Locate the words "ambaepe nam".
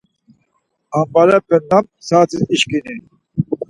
0.97-1.85